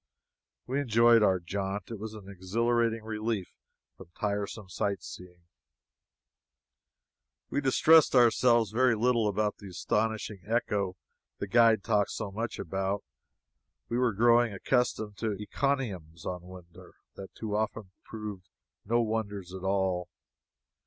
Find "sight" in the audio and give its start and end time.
4.67-5.03